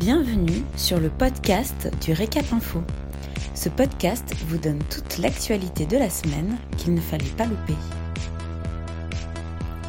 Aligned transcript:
Bienvenue 0.00 0.62
sur 0.78 0.98
le 0.98 1.10
podcast 1.10 1.94
du 2.02 2.14
Récap 2.14 2.50
Info. 2.54 2.80
Ce 3.54 3.68
podcast 3.68 4.34
vous 4.46 4.56
donne 4.56 4.78
toute 4.90 5.18
l'actualité 5.18 5.84
de 5.84 5.98
la 5.98 6.08
semaine 6.08 6.56
qu'il 6.78 6.94
ne 6.94 7.00
fallait 7.02 7.36
pas 7.36 7.44
louper. 7.44 7.74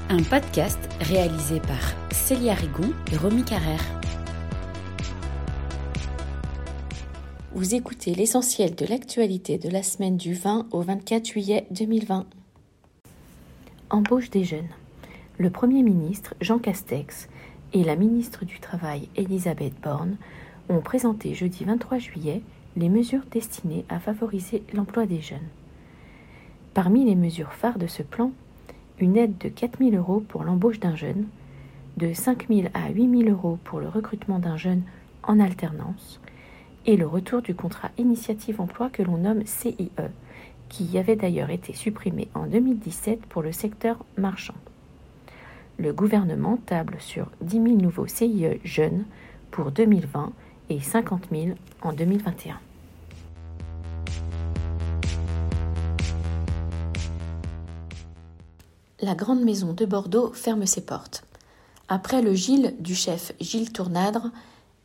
Un 0.10 0.22
podcast 0.24 0.78
réalisé 1.00 1.62
par 1.62 1.96
Célia 2.12 2.56
Rigon 2.56 2.92
et 3.14 3.16
Romy 3.16 3.46
Carrère. 3.46 3.86
Vous 7.54 7.74
écoutez 7.74 8.14
l'essentiel 8.14 8.76
de 8.76 8.86
l'actualité 8.86 9.58
de 9.58 9.70
la 9.70 9.82
semaine 9.82 10.18
du 10.18 10.34
20 10.34 10.68
au 10.72 10.82
24 10.82 11.26
juillet 11.26 11.68
2020. 11.72 12.26
Embauche 13.90 14.30
des 14.30 14.44
jeunes. 14.44 14.68
Le 15.38 15.50
Premier 15.50 15.84
ministre 15.84 16.36
Jean 16.42 16.60
Castex 16.60 17.30
et 17.74 17.84
la 17.84 17.96
ministre 17.96 18.46
du 18.46 18.60
Travail 18.60 19.08
Elisabeth 19.16 19.74
Borne 19.82 20.18
ont 20.70 20.82
présenté 20.82 21.34
jeudi 21.34 21.64
23 21.64 22.00
juillet 22.00 22.42
les 22.76 22.90
mesures 22.90 23.26
destinées 23.32 23.86
à 23.90 24.00
favoriser 24.00 24.64
l'emploi 24.74 25.06
des 25.06 25.22
jeunes. 25.22 25.40
Parmi 26.74 27.06
les 27.06 27.16
mesures 27.16 27.54
phares 27.54 27.78
de 27.78 27.88
ce 27.88 28.04
plan, 28.04 28.32
une 29.00 29.18
aide 29.18 29.38
de 29.38 29.50
4 29.50 29.80
000 29.80 29.96
euros 29.96 30.20
pour 30.20 30.44
l'embauche 30.44 30.80
d'un 30.80 30.96
jeune, 30.96 31.28
de 31.98 32.14
5 32.14 32.48
000 32.50 32.68
à 32.74 32.90
8 32.90 33.24
000 33.24 33.30
euros 33.30 33.58
pour 33.64 33.80
le 33.80 33.90
recrutement 33.90 34.40
d'un 34.40 34.58
jeune 34.58 34.84
en 35.24 35.40
alternance, 35.40 36.20
et 36.86 36.98
le 36.98 37.08
retour 37.08 37.42
du 37.42 37.56
contrat 37.56 37.92
initiative 37.98 38.60
emploi 38.60 38.90
que 38.90 39.04
l'on 39.04 39.18
nomme 39.18 39.46
CIE, 39.46 39.92
qui 40.70 40.98
avait 40.98 41.18
d'ailleurs 41.18 41.50
été 41.50 41.74
supprimé 41.74 42.30
en 42.34 42.48
2017 42.48 43.26
pour 43.26 43.42
le 43.42 43.52
secteur 43.52 44.06
marchand 44.18 44.56
le 45.78 45.94
gouvernement 45.94 46.58
table 46.58 46.98
sur 47.00 47.30
10 47.42 47.54
000 47.54 47.68
nouveaux 47.78 48.08
CIE 48.08 48.60
jeunes 48.64 49.06
pour 49.52 49.72
2020 49.72 50.32
et 50.70 50.80
50 50.80 51.24
000 51.32 51.56
en 51.82 51.94
2021. 51.94 52.60
La 59.02 59.16
grande 59.16 59.44
maison 59.44 59.74
de 59.74 59.86
Bordeaux 59.86 60.32
ferme 60.32 60.68
ses 60.68 60.82
portes. 60.82 61.24
Après 61.90 62.22
le 62.22 62.36
Gilles 62.36 62.76
du 62.80 62.94
chef 62.94 63.34
Gilles 63.40 63.74
Tournadre 63.74 64.30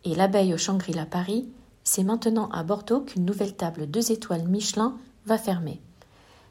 et 0.04 0.14
l'abeille 0.14 0.54
au 0.54 0.58
Shangri-La 0.58 1.04
Paris, 1.04 1.48
c'est 1.84 2.02
maintenant 2.02 2.48
à 2.48 2.62
Bordeaux 2.62 3.02
qu'une 3.02 3.26
nouvelle 3.26 3.54
table 3.54 3.86
deux 3.86 4.10
étoiles 4.10 4.48
Michelin 4.48 4.96
va 5.26 5.36
fermer. 5.36 5.80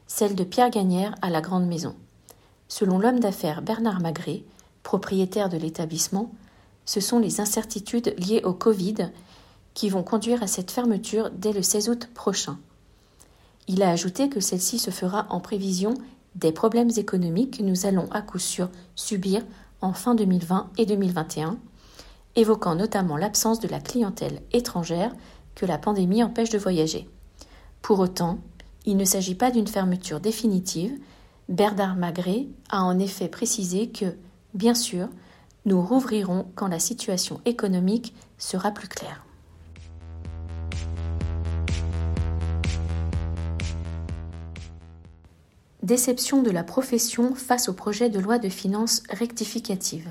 Celle 0.06 0.36
de 0.36 0.44
Pierre 0.44 0.70
Gagnère 0.70 1.14
à 1.22 1.28
la 1.28 1.40
grande 1.40 1.66
maison. 1.66 1.96
Selon 2.78 2.98
l'homme 2.98 3.20
d'affaires 3.20 3.62
Bernard 3.62 4.00
Magré, 4.00 4.44
propriétaire 4.82 5.48
de 5.48 5.56
l'établissement, 5.56 6.30
ce 6.84 7.00
sont 7.00 7.18
les 7.18 7.40
incertitudes 7.40 8.14
liées 8.18 8.42
au 8.44 8.52
Covid 8.52 9.12
qui 9.72 9.88
vont 9.88 10.02
conduire 10.02 10.42
à 10.42 10.46
cette 10.46 10.70
fermeture 10.70 11.30
dès 11.30 11.54
le 11.54 11.62
16 11.62 11.88
août 11.88 12.10
prochain. 12.12 12.58
Il 13.66 13.82
a 13.82 13.88
ajouté 13.88 14.28
que 14.28 14.40
celle-ci 14.40 14.78
se 14.78 14.90
fera 14.90 15.24
en 15.30 15.40
prévision 15.40 15.94
des 16.34 16.52
problèmes 16.52 16.90
économiques 16.98 17.56
que 17.56 17.62
nous 17.62 17.86
allons 17.86 18.10
à 18.10 18.20
coup 18.20 18.38
sûr 18.38 18.68
subir 18.94 19.42
en 19.80 19.94
fin 19.94 20.14
2020 20.14 20.68
et 20.76 20.84
2021, 20.84 21.56
évoquant 22.34 22.74
notamment 22.74 23.16
l'absence 23.16 23.58
de 23.58 23.68
la 23.68 23.80
clientèle 23.80 24.42
étrangère 24.52 25.16
que 25.54 25.64
la 25.64 25.78
pandémie 25.78 26.22
empêche 26.22 26.50
de 26.50 26.58
voyager. 26.58 27.08
Pour 27.80 28.00
autant, 28.00 28.38
il 28.84 28.98
ne 28.98 29.06
s'agit 29.06 29.34
pas 29.34 29.50
d'une 29.50 29.66
fermeture 29.66 30.20
définitive, 30.20 30.92
Bernard 31.48 31.94
Magré 31.94 32.48
a 32.70 32.82
en 32.82 32.98
effet 32.98 33.28
précisé 33.28 33.88
que, 33.88 34.16
bien 34.54 34.74
sûr, 34.74 35.08
nous 35.64 35.80
rouvrirons 35.80 36.46
quand 36.56 36.66
la 36.66 36.80
situation 36.80 37.40
économique 37.44 38.14
sera 38.36 38.72
plus 38.72 38.88
claire. 38.88 39.24
Déception 45.84 46.42
de 46.42 46.50
la 46.50 46.64
profession 46.64 47.36
face 47.36 47.68
au 47.68 47.72
projet 47.72 48.10
de 48.10 48.18
loi 48.18 48.40
de 48.40 48.48
finances 48.48 49.04
rectificative. 49.08 50.08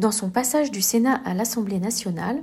Dans 0.00 0.10
son 0.10 0.28
passage 0.28 0.72
du 0.72 0.82
Sénat 0.82 1.20
à 1.24 1.34
l'Assemblée 1.34 1.78
nationale, 1.78 2.42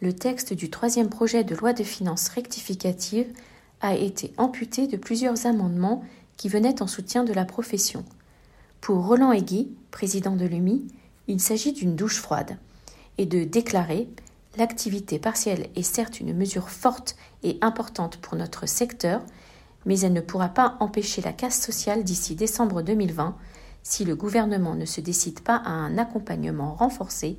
le 0.00 0.12
texte 0.12 0.52
du 0.54 0.70
troisième 0.70 1.08
projet 1.08 1.44
de 1.44 1.54
loi 1.54 1.72
de 1.72 1.84
finances 1.84 2.28
rectificative 2.28 3.32
a 3.80 3.94
été 3.94 4.32
amputé 4.36 4.86
de 4.86 4.96
plusieurs 4.96 5.46
amendements 5.46 6.02
qui 6.36 6.48
venait 6.48 6.82
en 6.82 6.86
soutien 6.86 7.24
de 7.24 7.32
la 7.32 7.44
profession. 7.44 8.04
Pour 8.80 9.06
Roland 9.06 9.32
Aiguy, 9.32 9.70
président 9.90 10.36
de 10.36 10.46
l'UMI, 10.46 10.86
il 11.28 11.40
s'agit 11.40 11.72
d'une 11.72 11.96
douche 11.96 12.20
froide 12.20 12.58
et 13.18 13.26
de 13.26 13.44
déclarer 13.44 14.08
L'activité 14.58 15.18
partielle 15.18 15.68
est 15.76 15.82
certes 15.82 16.18
une 16.20 16.34
mesure 16.34 16.70
forte 16.70 17.16
et 17.42 17.58
importante 17.60 18.16
pour 18.16 18.36
notre 18.36 18.66
secteur, 18.66 19.22
mais 19.84 20.00
elle 20.00 20.14
ne 20.14 20.22
pourra 20.22 20.48
pas 20.48 20.76
empêcher 20.80 21.20
la 21.20 21.34
casse 21.34 21.60
sociale 21.60 22.04
d'ici 22.04 22.34
décembre 22.34 22.80
2020 22.82 23.36
si 23.82 24.04
le 24.04 24.16
gouvernement 24.16 24.74
ne 24.74 24.86
se 24.86 25.02
décide 25.02 25.40
pas 25.40 25.56
à 25.56 25.70
un 25.70 25.98
accompagnement 25.98 26.74
renforcé, 26.74 27.38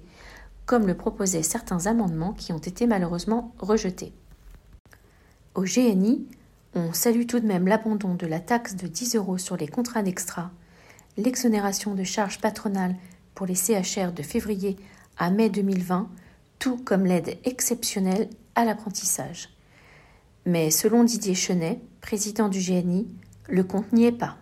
comme 0.66 0.86
le 0.86 0.96
proposaient 0.96 1.44
certains 1.44 1.88
amendements 1.88 2.34
qui 2.34 2.54
ont 2.54 2.60
été 2.60 2.86
malheureusement 2.86 3.52
rejetés. 3.60 4.14
Au 5.58 5.64
GNI, 5.64 6.24
on 6.76 6.94
salue 6.94 7.26
tout 7.26 7.40
de 7.40 7.48
même 7.48 7.68
l'abandon 7.68 8.14
de 8.14 8.28
la 8.28 8.40
taxe 8.40 8.76
de 8.76 8.86
10 8.86 9.16
euros 9.16 9.40
sur 9.40 9.58
les 9.58 9.68
contrats 9.68 10.04
d'extra, 10.04 10.52
l'exonération 11.18 11.96
de 11.96 12.04
charges 12.04 12.40
patronales 12.40 12.96
pour 13.34 13.48
les 13.48 13.56
CHR 13.56 14.12
de 14.14 14.22
février 14.22 14.78
à 15.18 15.32
mai 15.32 15.50
2020, 15.50 16.10
tout 16.60 16.78
comme 16.78 17.08
l'aide 17.08 17.40
exceptionnelle 17.44 18.30
à 18.54 18.66
l'apprentissage. 18.66 19.50
Mais 20.46 20.70
selon 20.70 21.04
Didier 21.04 21.34
Chenet, 21.34 21.82
président 22.02 22.50
du 22.50 22.60
GNI, 22.60 23.08
le 23.50 23.64
compte 23.64 23.92
n'y 23.94 24.06
est 24.06 24.12
pas. 24.12 24.38